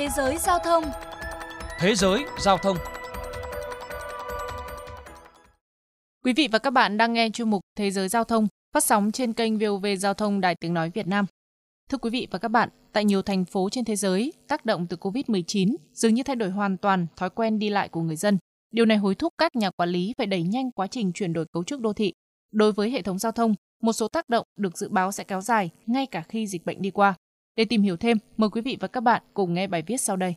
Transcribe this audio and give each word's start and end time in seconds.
Thế 0.00 0.08
giới 0.16 0.38
giao 0.38 0.58
thông 0.58 0.84
Thế 1.78 1.94
giới 1.94 2.24
giao 2.38 2.58
thông 2.58 2.76
Quý 6.24 6.32
vị 6.32 6.48
và 6.52 6.58
các 6.58 6.70
bạn 6.70 6.96
đang 6.96 7.12
nghe 7.12 7.30
chuyên 7.32 7.50
mục 7.50 7.60
Thế 7.78 7.90
giới 7.90 8.08
giao 8.08 8.24
thông 8.24 8.46
phát 8.74 8.84
sóng 8.84 9.12
trên 9.12 9.32
kênh 9.32 9.58
VOV 9.58 9.86
Giao 9.98 10.14
thông 10.14 10.40
Đài 10.40 10.54
Tiếng 10.54 10.74
Nói 10.74 10.90
Việt 10.90 11.06
Nam. 11.06 11.26
Thưa 11.90 11.98
quý 11.98 12.10
vị 12.10 12.28
và 12.30 12.38
các 12.38 12.48
bạn, 12.48 12.68
tại 12.92 13.04
nhiều 13.04 13.22
thành 13.22 13.44
phố 13.44 13.68
trên 13.70 13.84
thế 13.84 13.96
giới, 13.96 14.32
tác 14.48 14.64
động 14.64 14.86
từ 14.86 14.96
COVID-19 14.96 15.76
dường 15.92 16.14
như 16.14 16.22
thay 16.22 16.36
đổi 16.36 16.50
hoàn 16.50 16.76
toàn 16.76 17.06
thói 17.16 17.30
quen 17.30 17.58
đi 17.58 17.68
lại 17.70 17.88
của 17.88 18.00
người 18.00 18.16
dân. 18.16 18.38
Điều 18.70 18.86
này 18.86 18.96
hối 18.96 19.14
thúc 19.14 19.34
các 19.38 19.56
nhà 19.56 19.70
quản 19.70 19.88
lý 19.88 20.12
phải 20.18 20.26
đẩy 20.26 20.42
nhanh 20.42 20.70
quá 20.72 20.86
trình 20.86 21.12
chuyển 21.12 21.32
đổi 21.32 21.44
cấu 21.52 21.64
trúc 21.64 21.80
đô 21.80 21.92
thị. 21.92 22.12
Đối 22.52 22.72
với 22.72 22.90
hệ 22.90 23.02
thống 23.02 23.18
giao 23.18 23.32
thông, 23.32 23.54
một 23.82 23.92
số 23.92 24.08
tác 24.08 24.28
động 24.28 24.46
được 24.56 24.78
dự 24.78 24.88
báo 24.88 25.12
sẽ 25.12 25.24
kéo 25.24 25.40
dài 25.40 25.70
ngay 25.86 26.06
cả 26.06 26.22
khi 26.28 26.46
dịch 26.46 26.66
bệnh 26.66 26.82
đi 26.82 26.90
qua. 26.90 27.14
Để 27.60 27.64
tìm 27.64 27.82
hiểu 27.82 27.96
thêm, 27.96 28.18
mời 28.36 28.50
quý 28.50 28.60
vị 28.60 28.76
và 28.80 28.88
các 28.88 29.00
bạn 29.00 29.22
cùng 29.34 29.54
nghe 29.54 29.66
bài 29.66 29.82
viết 29.86 29.96
sau 30.00 30.16
đây. 30.16 30.34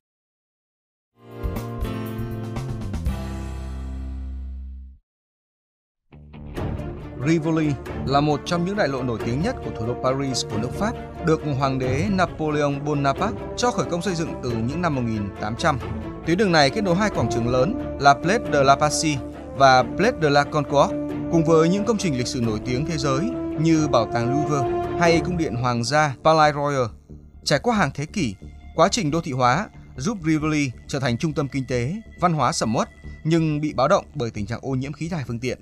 Rivoli 7.28 7.68
là 8.06 8.22
một 8.22 8.42
trong 8.46 8.66
những 8.66 8.76
đại 8.76 8.88
lộ 8.88 9.04
nổi 9.04 9.20
tiếng 9.26 9.42
nhất 9.42 9.56
của 9.66 9.72
thủ 9.80 9.88
đô 9.88 9.94
Paris 10.04 10.46
của 10.52 10.58
nước 10.58 10.72
Pháp, 10.72 10.92
được 11.26 11.42
Hoàng 11.60 11.80
đế 11.80 12.08
Napoleon 12.12 12.72
Bonaparte 12.86 13.38
cho 13.58 13.72
khởi 13.72 13.86
công 13.86 14.02
xây 14.02 14.16
dựng 14.16 14.30
từ 14.44 14.50
những 14.50 14.82
năm 14.82 14.96
1800. 14.96 15.80
Tuyến 16.26 16.38
đường 16.38 16.52
này 16.52 16.70
kết 16.70 16.82
nối 16.82 16.96
hai 16.96 17.10
quảng 17.10 17.30
trường 17.32 17.48
lớn 17.48 17.98
là 18.00 18.14
Place 18.14 18.52
de 18.54 18.64
la 18.64 18.76
Passy 18.76 19.18
và 19.58 19.84
Place 19.84 20.18
de 20.22 20.30
la 20.30 20.44
Concorde, 20.44 20.98
cùng 21.32 21.44
với 21.46 21.70
những 21.70 21.86
công 21.86 21.98
trình 21.98 22.18
lịch 22.18 22.28
sử 22.28 22.42
nổi 22.42 22.60
tiếng 22.66 22.86
thế 22.86 22.98
giới 22.98 23.20
như 23.60 23.88
Bảo 23.92 24.08
tàng 24.14 24.32
Louvre 24.34 24.84
hay 25.00 25.22
Cung 25.26 25.38
điện 25.38 25.56
Hoàng 25.56 25.84
gia 25.84 26.16
Palais 26.24 26.56
Royal. 26.56 27.03
Trải 27.46 27.60
qua 27.60 27.76
hàng 27.76 27.92
thế 27.94 28.06
kỷ, 28.06 28.36
quá 28.76 28.88
trình 28.92 29.12
đô 29.12 29.22
thị 29.22 29.32
hóa 29.32 29.70
giúp 29.98 30.18
Rivoli 30.26 30.72
trở 30.88 31.00
thành 31.00 31.18
trung 31.18 31.34
tâm 31.34 31.48
kinh 31.48 31.66
tế, 31.68 31.96
văn 32.20 32.34
hóa 32.34 32.52
sầm 32.52 32.76
uất 32.76 32.90
nhưng 33.24 33.62
bị 33.62 33.74
báo 33.74 33.88
động 33.88 34.06
bởi 34.16 34.32
tình 34.32 34.46
trạng 34.46 34.60
ô 34.62 34.70
nhiễm 34.70 34.94
khí 34.94 35.10
thải 35.10 35.24
phương 35.28 35.40
tiện. 35.40 35.60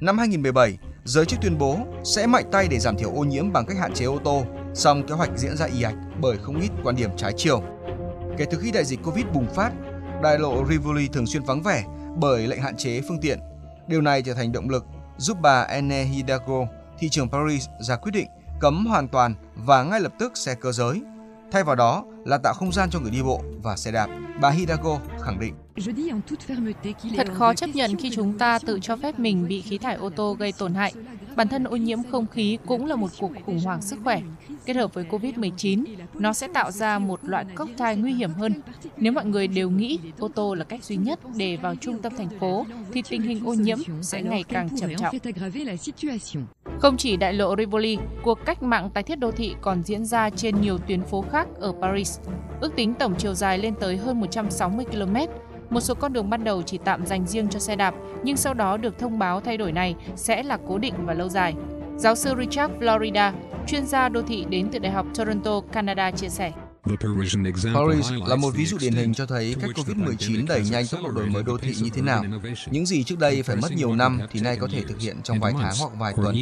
Năm 0.00 0.18
2017, 0.18 0.78
giới 1.04 1.26
chức 1.26 1.40
tuyên 1.42 1.58
bố 1.58 1.78
sẽ 2.04 2.26
mạnh 2.26 2.44
tay 2.52 2.68
để 2.70 2.78
giảm 2.78 2.96
thiểu 2.96 3.10
ô 3.10 3.24
nhiễm 3.24 3.52
bằng 3.52 3.66
cách 3.66 3.76
hạn 3.80 3.94
chế 3.94 4.04
ô 4.04 4.18
tô, 4.24 4.44
song 4.74 5.06
kế 5.06 5.14
hoạch 5.14 5.30
diễn 5.36 5.56
ra 5.56 5.66
ì 5.66 5.82
ạch 5.82 5.94
bởi 6.20 6.38
không 6.42 6.60
ít 6.60 6.70
quan 6.84 6.96
điểm 6.96 7.10
trái 7.16 7.32
chiều. 7.36 7.62
Kể 8.38 8.44
từ 8.50 8.58
khi 8.62 8.70
đại 8.70 8.84
dịch 8.84 9.00
Covid 9.02 9.24
bùng 9.34 9.54
phát, 9.54 9.72
đại 10.22 10.38
lộ 10.38 10.66
Rivoli 10.66 11.08
thường 11.08 11.26
xuyên 11.26 11.42
vắng 11.42 11.62
vẻ 11.62 11.84
bởi 12.16 12.46
lệnh 12.46 12.62
hạn 12.62 12.76
chế 12.76 13.00
phương 13.08 13.20
tiện. 13.20 13.38
Điều 13.86 14.00
này 14.00 14.22
trở 14.22 14.34
thành 14.34 14.52
động 14.52 14.70
lực 14.70 14.84
giúp 15.16 15.36
bà 15.42 15.62
Anne 15.62 16.04
Hidalgo, 16.04 16.66
thị 16.98 17.08
trưởng 17.08 17.28
Paris 17.28 17.66
ra 17.80 17.96
quyết 17.96 18.12
định 18.12 18.26
cấm 18.60 18.86
hoàn 18.86 19.08
toàn 19.08 19.34
và 19.54 19.82
ngay 19.82 20.00
lập 20.00 20.12
tức 20.18 20.36
xe 20.36 20.54
cơ 20.54 20.72
giới. 20.72 21.00
Thay 21.54 21.64
vào 21.64 21.76
đó 21.76 22.04
là 22.24 22.38
tạo 22.38 22.54
không 22.54 22.72
gian 22.72 22.90
cho 22.90 23.00
người 23.00 23.10
đi 23.10 23.22
bộ 23.22 23.42
và 23.62 23.76
xe 23.76 23.92
đạp. 23.92 24.08
Bà 24.40 24.50
Hidalgo 24.50 24.98
khẳng 25.20 25.40
định. 25.40 25.54
Thật 27.16 27.26
khó 27.34 27.54
chấp 27.54 27.70
nhận 27.74 27.96
khi 27.96 28.10
chúng 28.14 28.38
ta 28.38 28.58
tự 28.58 28.78
cho 28.82 28.96
phép 28.96 29.18
mình 29.18 29.48
bị 29.48 29.60
khí 29.60 29.78
thải 29.78 29.94
ô 29.94 30.10
tô 30.10 30.36
gây 30.38 30.52
tổn 30.52 30.74
hại. 30.74 30.92
Bản 31.36 31.48
thân 31.48 31.64
ô 31.64 31.76
nhiễm 31.76 31.98
không 32.10 32.26
khí 32.26 32.58
cũng 32.66 32.86
là 32.86 32.96
một 32.96 33.10
cuộc 33.20 33.32
khủng 33.46 33.60
hoảng 33.60 33.82
sức 33.82 33.98
khỏe. 34.04 34.22
Kết 34.66 34.76
hợp 34.76 34.94
với 34.94 35.04
COVID-19, 35.04 35.84
nó 36.14 36.32
sẽ 36.32 36.48
tạo 36.54 36.70
ra 36.70 36.98
một 36.98 37.20
loại 37.24 37.44
cocktail 37.56 37.98
nguy 37.98 38.12
hiểm 38.12 38.32
hơn. 38.32 38.52
Nếu 38.96 39.12
mọi 39.12 39.24
người 39.24 39.48
đều 39.48 39.70
nghĩ 39.70 39.98
ô 40.18 40.28
tô 40.28 40.54
là 40.54 40.64
cách 40.64 40.84
duy 40.84 40.96
nhất 40.96 41.20
để 41.36 41.56
vào 41.56 41.74
trung 41.76 42.02
tâm 42.02 42.12
thành 42.16 42.38
phố, 42.40 42.66
thì 42.92 43.02
tình 43.08 43.22
hình 43.22 43.46
ô 43.46 43.54
nhiễm 43.54 43.78
sẽ 44.02 44.22
ngày 44.22 44.44
càng 44.48 44.68
trầm 44.80 44.90
trọng. 44.96 45.16
Không 46.78 46.96
chỉ 46.96 47.16
đại 47.16 47.32
lộ 47.32 47.56
Rivoli, 47.56 47.98
cuộc 48.22 48.38
cách 48.44 48.62
mạng 48.62 48.90
tái 48.94 49.02
thiết 49.02 49.18
đô 49.18 49.30
thị 49.30 49.54
còn 49.60 49.82
diễn 49.82 50.04
ra 50.04 50.30
trên 50.30 50.60
nhiều 50.60 50.78
tuyến 50.78 51.02
phố 51.02 51.24
khác 51.30 51.48
ở 51.60 51.72
Paris. 51.82 52.20
Ước 52.60 52.76
tính 52.76 52.94
tổng 52.94 53.14
chiều 53.18 53.34
dài 53.34 53.58
lên 53.58 53.74
tới 53.74 53.96
hơn 53.96 54.20
160 54.20 54.84
km. 54.84 55.16
Một 55.70 55.80
số 55.80 55.94
con 55.94 56.12
đường 56.12 56.30
ban 56.30 56.44
đầu 56.44 56.62
chỉ 56.62 56.78
tạm 56.78 57.06
dành 57.06 57.26
riêng 57.26 57.48
cho 57.48 57.58
xe 57.58 57.76
đạp, 57.76 57.94
nhưng 58.22 58.36
sau 58.36 58.54
đó 58.54 58.76
được 58.76 58.98
thông 58.98 59.18
báo 59.18 59.40
thay 59.40 59.56
đổi 59.56 59.72
này 59.72 59.94
sẽ 60.16 60.42
là 60.42 60.58
cố 60.68 60.78
định 60.78 60.94
và 61.06 61.14
lâu 61.14 61.28
dài. 61.28 61.54
Giáo 61.96 62.14
sư 62.14 62.34
Richard 62.38 62.74
Florida, 62.80 63.32
chuyên 63.66 63.86
gia 63.86 64.08
đô 64.08 64.22
thị 64.22 64.46
đến 64.48 64.68
từ 64.72 64.78
Đại 64.78 64.92
học 64.92 65.06
Toronto, 65.14 65.60
Canada 65.72 66.10
chia 66.10 66.28
sẻ. 66.28 66.52
Paris 67.74 68.12
là 68.26 68.36
một 68.36 68.50
ví 68.54 68.66
dụ 68.66 68.78
điển 68.80 68.92
hình 68.92 69.14
cho 69.14 69.26
thấy 69.26 69.56
cách 69.60 69.70
Covid-19 69.74 70.46
đẩy 70.46 70.62
nhanh 70.70 70.84
tốc 70.90 71.00
độ 71.04 71.10
đổi 71.10 71.26
mới 71.26 71.42
đô 71.42 71.58
thị 71.58 71.74
như 71.82 71.90
thế 71.94 72.02
nào. 72.02 72.24
Những 72.70 72.86
gì 72.86 73.04
trước 73.04 73.18
đây 73.18 73.42
phải 73.42 73.56
mất 73.56 73.68
nhiều 73.76 73.94
năm 73.94 74.20
thì 74.30 74.40
nay 74.40 74.56
có 74.60 74.68
thể 74.72 74.82
thực 74.82 75.00
hiện 75.00 75.16
trong 75.22 75.40
vài 75.40 75.52
tháng 75.58 75.72
hoặc 75.80 75.92
vài 75.98 76.14
tuần. 76.16 76.36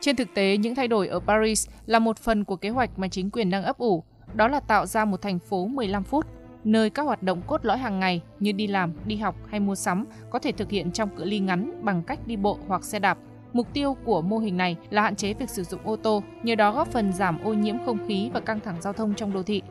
Trên 0.00 0.16
thực 0.16 0.28
tế, 0.34 0.56
những 0.56 0.74
thay 0.74 0.88
đổi 0.88 1.08
ở 1.08 1.20
Paris 1.20 1.68
là 1.86 1.98
một 1.98 2.18
phần 2.18 2.44
của 2.44 2.56
kế 2.56 2.68
hoạch 2.68 2.98
mà 2.98 3.08
chính 3.08 3.30
quyền 3.30 3.50
đang 3.50 3.64
ấp 3.64 3.78
ủ, 3.78 4.04
đó 4.34 4.48
là 4.48 4.60
tạo 4.60 4.86
ra 4.86 5.04
một 5.04 5.22
thành 5.22 5.38
phố 5.38 5.66
15 5.66 6.04
phút, 6.04 6.26
nơi 6.64 6.90
các 6.90 7.02
hoạt 7.02 7.22
động 7.22 7.42
cốt 7.46 7.64
lõi 7.64 7.78
hàng 7.78 8.00
ngày 8.00 8.22
như 8.40 8.52
đi 8.52 8.66
làm, 8.66 8.92
đi 9.04 9.16
học 9.16 9.36
hay 9.50 9.60
mua 9.60 9.74
sắm 9.74 10.06
có 10.30 10.38
thể 10.38 10.52
thực 10.52 10.70
hiện 10.70 10.92
trong 10.92 11.16
cự 11.16 11.24
ly 11.24 11.38
ngắn 11.38 11.84
bằng 11.84 12.02
cách 12.02 12.26
đi 12.26 12.36
bộ 12.36 12.58
hoặc 12.68 12.84
xe 12.84 12.98
đạp. 12.98 13.18
Mục 13.52 13.66
tiêu 13.72 13.96
của 14.04 14.22
mô 14.22 14.38
hình 14.38 14.56
này 14.56 14.76
là 14.90 15.02
hạn 15.02 15.16
chế 15.16 15.34
việc 15.34 15.50
sử 15.50 15.64
dụng 15.64 15.80
ô 15.84 15.96
tô, 15.96 16.22
nhờ 16.42 16.54
đó 16.54 16.72
góp 16.72 16.88
phần 16.88 17.12
giảm 17.12 17.38
ô 17.44 17.52
nhiễm 17.52 17.76
không 17.86 17.98
khí 18.08 18.30
và 18.32 18.40
căng 18.40 18.60
thẳng 18.60 18.76
giao 18.80 18.92
thông 18.92 19.14
trong 19.14 19.32
đô 19.32 19.42
thị. 19.42 19.62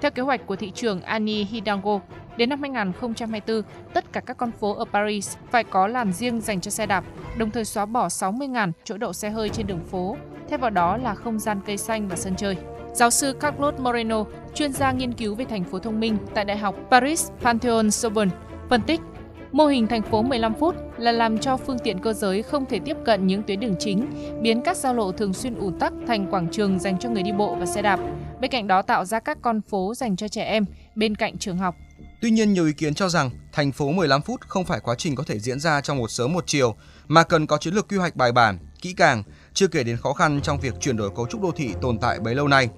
Theo 0.00 0.10
kế 0.10 0.22
hoạch 0.22 0.46
của 0.46 0.56
thị 0.56 0.70
trường 0.70 1.02
Annie 1.02 1.44
Hidalgo, 1.44 2.00
đến 2.36 2.48
năm 2.48 2.60
2024, 2.60 3.62
tất 3.92 4.12
cả 4.12 4.20
các 4.20 4.36
con 4.36 4.52
phố 4.52 4.74
ở 4.74 4.84
Paris 4.92 5.36
phải 5.50 5.64
có 5.64 5.86
làn 5.86 6.12
riêng 6.12 6.40
dành 6.40 6.60
cho 6.60 6.70
xe 6.70 6.86
đạp, 6.86 7.04
đồng 7.36 7.50
thời 7.50 7.64
xóa 7.64 7.86
bỏ 7.86 8.08
60.000 8.08 8.72
chỗ 8.84 8.96
đậu 8.96 9.12
xe 9.12 9.30
hơi 9.30 9.48
trên 9.48 9.66
đường 9.66 9.84
phố. 9.84 10.16
Thay 10.48 10.58
vào 10.58 10.70
đó 10.70 10.96
là 10.96 11.14
không 11.14 11.38
gian 11.38 11.60
cây 11.66 11.76
xanh 11.76 12.08
và 12.08 12.16
sân 12.16 12.36
chơi. 12.36 12.56
Giáo 12.92 13.10
sư 13.10 13.32
Carlos 13.32 13.80
Moreno, 13.80 14.24
chuyên 14.54 14.72
gia 14.72 14.92
nghiên 14.92 15.12
cứu 15.12 15.34
về 15.34 15.44
thành 15.44 15.64
phố 15.64 15.78
thông 15.78 16.00
minh 16.00 16.16
tại 16.34 16.44
Đại 16.44 16.56
học 16.56 16.76
Paris 16.90 17.30
Pantheon 17.42 17.90
Sorbonne, 17.90 18.34
phân 18.68 18.82
tích 18.82 19.00
Mô 19.52 19.66
hình 19.66 19.86
thành 19.86 20.02
phố 20.02 20.22
15 20.22 20.54
phút 20.54 20.85
là 20.98 21.12
làm 21.12 21.38
cho 21.38 21.56
phương 21.56 21.78
tiện 21.78 21.98
cơ 21.98 22.12
giới 22.12 22.42
không 22.42 22.66
thể 22.66 22.80
tiếp 22.84 22.96
cận 23.04 23.26
những 23.26 23.42
tuyến 23.42 23.60
đường 23.60 23.74
chính, 23.78 24.06
biến 24.42 24.62
các 24.62 24.76
giao 24.76 24.94
lộ 24.94 25.12
thường 25.12 25.32
xuyên 25.32 25.54
ùn 25.54 25.78
tắc 25.78 25.92
thành 26.06 26.26
quảng 26.30 26.48
trường 26.52 26.78
dành 26.78 26.98
cho 26.98 27.10
người 27.10 27.22
đi 27.22 27.32
bộ 27.32 27.56
và 27.60 27.66
xe 27.66 27.82
đạp. 27.82 28.00
Bên 28.40 28.50
cạnh 28.50 28.66
đó 28.66 28.82
tạo 28.82 29.04
ra 29.04 29.20
các 29.20 29.38
con 29.42 29.60
phố 29.60 29.94
dành 29.94 30.16
cho 30.16 30.28
trẻ 30.28 30.42
em 30.42 30.64
bên 30.94 31.14
cạnh 31.14 31.38
trường 31.38 31.58
học. 31.58 31.74
Tuy 32.20 32.30
nhiên, 32.30 32.52
nhiều 32.52 32.66
ý 32.66 32.72
kiến 32.72 32.94
cho 32.94 33.08
rằng 33.08 33.30
thành 33.52 33.72
phố 33.72 33.92
15 33.92 34.22
phút 34.22 34.40
không 34.40 34.64
phải 34.64 34.80
quá 34.80 34.94
trình 34.98 35.14
có 35.14 35.24
thể 35.26 35.38
diễn 35.38 35.60
ra 35.60 35.80
trong 35.80 35.98
một 35.98 36.10
sớm 36.10 36.32
một 36.32 36.44
chiều, 36.46 36.74
mà 37.08 37.22
cần 37.22 37.46
có 37.46 37.58
chiến 37.58 37.74
lược 37.74 37.88
quy 37.88 37.96
hoạch 37.96 38.16
bài 38.16 38.32
bản, 38.32 38.58
kỹ 38.80 38.94
càng, 38.96 39.22
chưa 39.54 39.66
kể 39.66 39.84
đến 39.84 39.96
khó 39.96 40.12
khăn 40.12 40.40
trong 40.42 40.60
việc 40.60 40.74
chuyển 40.80 40.96
đổi 40.96 41.10
cấu 41.16 41.26
trúc 41.26 41.42
đô 41.42 41.50
thị 41.56 41.70
tồn 41.82 41.98
tại 41.98 42.18
bấy 42.20 42.34
lâu 42.34 42.48
nay. 42.48 42.68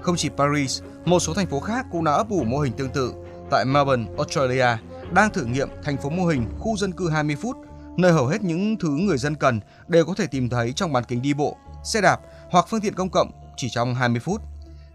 Không 0.00 0.16
chỉ 0.16 0.28
Paris, 0.36 0.82
một 1.04 1.20
số 1.20 1.34
thành 1.34 1.46
phố 1.46 1.60
khác 1.60 1.86
cũng 1.92 2.04
đã 2.04 2.12
ấp 2.12 2.30
ủ 2.30 2.44
mô 2.44 2.58
hình 2.58 2.72
tương 2.72 2.90
tự. 2.90 3.12
Tại 3.50 3.64
Melbourne, 3.64 4.04
Australia, 4.16 4.66
đang 5.12 5.30
thử 5.30 5.44
nghiệm 5.44 5.68
thành 5.82 5.96
phố 5.96 6.10
mô 6.10 6.26
hình 6.26 6.46
khu 6.58 6.76
dân 6.76 6.92
cư 6.92 7.10
20 7.10 7.36
phút, 7.36 7.56
nơi 7.96 8.12
hầu 8.12 8.26
hết 8.26 8.42
những 8.42 8.76
thứ 8.78 8.88
người 8.88 9.18
dân 9.18 9.34
cần 9.34 9.60
đều 9.88 10.04
có 10.04 10.14
thể 10.14 10.26
tìm 10.26 10.48
thấy 10.48 10.72
trong 10.72 10.92
bán 10.92 11.04
kính 11.04 11.22
đi 11.22 11.34
bộ, 11.34 11.56
xe 11.84 12.00
đạp 12.00 12.20
hoặc 12.50 12.66
phương 12.68 12.80
tiện 12.80 12.94
công 12.94 13.10
cộng 13.10 13.30
chỉ 13.56 13.68
trong 13.70 13.94
20 13.94 14.20
phút. 14.20 14.42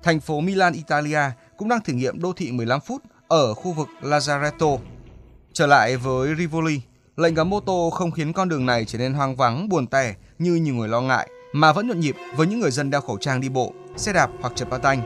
Thành 0.03 0.19
phố 0.19 0.41
Milan, 0.41 0.73
Italia 0.73 1.19
cũng 1.57 1.69
đang 1.69 1.81
thử 1.81 1.93
nghiệm 1.93 2.21
đô 2.21 2.33
thị 2.33 2.51
15 2.51 2.79
phút 2.79 3.01
ở 3.27 3.53
khu 3.53 3.71
vực 3.71 3.87
Lazaretto. 4.01 4.77
Trở 5.53 5.67
lại 5.67 5.97
với 5.97 6.35
Rivoli, 6.35 6.81
lệnh 7.17 7.35
cấm 7.35 7.53
ô 7.53 7.59
tô 7.59 7.89
không 7.93 8.11
khiến 8.11 8.33
con 8.33 8.49
đường 8.49 8.65
này 8.65 8.85
trở 8.85 8.99
nên 8.99 9.13
hoang 9.13 9.35
vắng, 9.35 9.69
buồn 9.69 9.87
tẻ 9.87 10.15
như 10.39 10.55
nhiều 10.55 10.75
người 10.75 10.87
lo 10.87 11.01
ngại, 11.01 11.29
mà 11.53 11.73
vẫn 11.73 11.87
nhộn 11.87 11.99
nhịp 11.99 12.15
với 12.35 12.47
những 12.47 12.59
người 12.59 12.71
dân 12.71 12.89
đeo 12.89 13.01
khẩu 13.01 13.17
trang 13.17 13.41
đi 13.41 13.49
bộ, 13.49 13.73
xe 13.97 14.13
đạp 14.13 14.29
hoặc 14.41 14.53
chật 14.55 14.69
ba 14.69 14.77
tanh. 14.77 15.01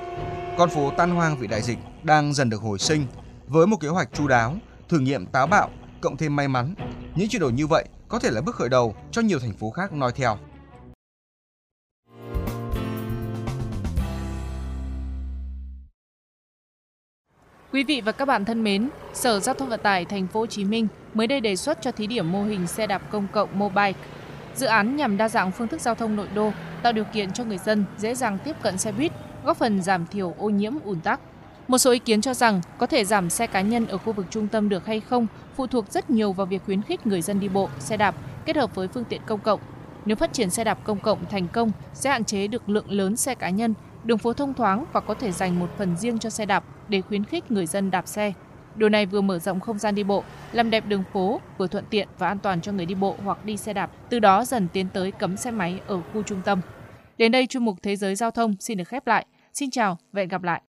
Con 0.58 0.70
phố 0.70 0.92
tan 0.98 1.12
hoang 1.12 1.38
vì 1.38 1.48
đại 1.48 1.62
dịch 1.62 1.78
đang 2.04 2.34
dần 2.34 2.50
được 2.50 2.62
hồi 2.62 2.80
sinh 2.80 3.06
với 3.48 3.68
một 3.68 3.78
kế 3.80 3.88
hoạch 3.88 4.10
chu 4.14 4.28
đáo, 4.28 4.56
thử 4.90 5.00
nghiệm 5.00 5.26
táo 5.26 5.48
bạo, 5.48 5.70
cộng 6.02 6.18
thêm 6.18 6.36
may 6.36 6.48
mắn. 6.48 6.74
Những 7.16 7.30
chuyển 7.30 7.42
đổi 7.42 7.52
như 7.52 7.68
vậy 7.68 7.86
có 8.08 8.20
thể 8.20 8.30
là 8.32 8.42
bước 8.42 8.56
khởi 8.56 8.70
đầu 8.70 8.96
cho 9.12 9.22
nhiều 9.22 9.40
thành 9.40 9.54
phố 9.54 9.72
khác 9.72 9.94
noi 9.94 10.12
theo. 10.16 10.38
Quý 17.72 17.84
vị 17.84 18.02
và 18.02 18.12
các 18.12 18.26
bạn 18.26 18.46
thân 18.46 18.64
mến, 18.64 18.90
Sở 19.14 19.40
Giao 19.40 19.56
thông 19.56 19.70
Vận 19.70 19.80
tải 19.84 20.06
Thành 20.06 20.28
phố 20.28 20.40
Hồ 20.40 20.46
Chí 20.46 20.66
Minh 20.66 20.88
mới 21.14 21.28
đây 21.28 21.42
đề 21.42 21.56
xuất 21.56 21.82
cho 21.82 21.92
thí 21.92 22.08
điểm 22.08 22.32
mô 22.32 22.44
hình 22.44 22.68
xe 22.68 22.88
đạp 22.88 23.02
công 23.12 23.28
cộng 23.28 23.60
mobile. 23.60 23.94
Dự 24.56 24.66
án 24.66 24.96
nhằm 24.96 25.18
đa 25.18 25.30
dạng 25.30 25.52
phương 25.52 25.68
thức 25.68 25.82
giao 25.82 25.96
thông 25.96 26.16
nội 26.16 26.28
đô, 26.34 26.52
tạo 26.84 26.94
điều 26.94 27.04
kiện 27.04 27.32
cho 27.32 27.44
người 27.44 27.58
dân 27.58 27.86
dễ 27.98 28.16
dàng 28.16 28.38
tiếp 28.44 28.56
cận 28.62 28.78
xe 28.78 28.92
buýt, 28.92 29.12
góp 29.44 29.58
phần 29.58 29.82
giảm 29.82 30.06
thiểu 30.08 30.36
ô 30.38 30.50
nhiễm 30.50 30.74
ùn 30.84 31.02
tắc. 31.02 31.20
Một 31.70 31.78
số 31.78 31.92
ý 31.92 32.00
kiến 32.00 32.22
cho 32.22 32.34
rằng 32.34 32.62
có 32.78 32.86
thể 32.86 33.06
giảm 33.06 33.30
xe 33.30 33.48
cá 33.48 33.62
nhân 33.62 33.88
ở 33.88 33.98
khu 33.98 34.14
vực 34.14 34.26
trung 34.30 34.48
tâm 34.48 34.70
được 34.70 34.86
hay 34.86 35.00
không 35.00 35.28
phụ 35.56 35.68
thuộc 35.68 35.92
rất 35.92 36.10
nhiều 36.10 36.34
vào 36.34 36.46
việc 36.46 36.62
khuyến 36.66 36.82
khích 36.82 37.08
người 37.08 37.22
dân 37.22 37.40
đi 37.40 37.50
bộ, 37.50 37.70
xe 37.80 37.98
đạp 37.98 38.16
kết 38.46 38.56
hợp 38.56 38.76
với 38.76 38.88
phương 38.88 39.04
tiện 39.04 39.22
công 39.26 39.40
cộng. 39.40 39.60
Nếu 40.06 40.16
phát 40.16 40.34
triển 40.34 40.50
xe 40.50 40.64
đạp 40.64 40.80
công 40.84 41.00
cộng 41.00 41.26
thành 41.26 41.48
công 41.48 41.72
sẽ 41.94 42.10
hạn 42.10 42.24
chế 42.24 42.48
được 42.48 42.70
lượng 42.70 42.92
lớn 42.92 43.18
xe 43.18 43.36
cá 43.36 43.50
nhân, 43.50 43.74
đường 44.04 44.18
phố 44.18 44.34
thông 44.34 44.54
thoáng 44.54 44.86
và 44.94 45.00
có 45.00 45.14
thể 45.14 45.32
dành 45.32 45.60
một 45.60 45.70
phần 45.78 45.98
riêng 45.98 46.20
cho 46.20 46.30
xe 46.30 46.46
đạp 46.46 46.64
để 46.88 47.02
khuyến 47.02 47.24
khích 47.24 47.52
người 47.52 47.66
dân 47.66 47.92
đạp 47.92 48.08
xe. 48.08 48.34
Điều 48.76 48.90
này 48.90 49.06
vừa 49.06 49.22
mở 49.22 49.40
rộng 49.40 49.60
không 49.60 49.80
gian 49.80 49.96
đi 49.96 50.04
bộ, 50.04 50.24
làm 50.52 50.70
đẹp 50.70 50.84
đường 50.88 51.04
phố, 51.14 51.42
vừa 51.58 51.68
thuận 51.68 51.86
tiện 51.90 52.08
và 52.18 52.28
an 52.28 52.40
toàn 52.40 52.62
cho 52.62 52.72
người 52.72 52.86
đi 52.86 52.96
bộ 52.96 53.16
hoặc 53.24 53.46
đi 53.46 53.58
xe 53.58 53.74
đạp, 53.74 53.92
từ 54.10 54.20
đó 54.20 54.46
dần 54.46 54.68
tiến 54.74 54.88
tới 54.94 55.12
cấm 55.12 55.38
xe 55.38 55.52
máy 55.52 55.80
ở 55.88 56.02
khu 56.14 56.24
trung 56.24 56.42
tâm. 56.46 56.62
Đến 57.18 57.32
đây 57.32 57.48
chuyên 57.48 57.66
mục 57.66 57.76
Thế 57.84 57.96
giới 57.96 58.16
giao 58.16 58.32
thông 58.32 58.56
xin 58.60 58.78
được 58.78 58.88
khép 58.88 59.08
lại. 59.08 59.26
Xin 59.54 59.72
chào 59.72 59.98
và 60.12 60.20
hẹn 60.20 60.28
gặp 60.28 60.44
lại. 60.44 60.62